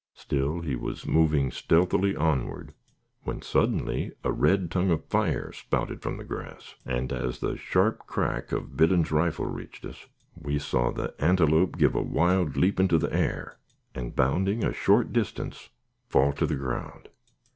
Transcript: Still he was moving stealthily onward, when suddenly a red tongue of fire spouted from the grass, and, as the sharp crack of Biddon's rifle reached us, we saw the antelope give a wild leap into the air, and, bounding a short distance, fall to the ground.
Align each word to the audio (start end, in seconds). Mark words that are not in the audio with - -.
Still 0.15 0.61
he 0.61 0.75
was 0.75 1.05
moving 1.05 1.51
stealthily 1.51 2.15
onward, 2.15 2.73
when 3.21 3.43
suddenly 3.43 4.11
a 4.23 4.31
red 4.31 4.71
tongue 4.71 4.89
of 4.89 5.05
fire 5.05 5.51
spouted 5.51 6.01
from 6.01 6.17
the 6.17 6.23
grass, 6.23 6.73
and, 6.87 7.13
as 7.13 7.37
the 7.37 7.55
sharp 7.55 8.07
crack 8.07 8.51
of 8.51 8.75
Biddon's 8.75 9.11
rifle 9.11 9.45
reached 9.45 9.85
us, 9.85 10.07
we 10.35 10.57
saw 10.57 10.89
the 10.89 11.13
antelope 11.23 11.77
give 11.77 11.93
a 11.93 12.01
wild 12.01 12.57
leap 12.57 12.79
into 12.79 12.97
the 12.97 13.13
air, 13.15 13.59
and, 13.93 14.15
bounding 14.15 14.63
a 14.63 14.73
short 14.73 15.13
distance, 15.13 15.69
fall 16.09 16.33
to 16.33 16.47
the 16.47 16.55
ground. 16.55 17.09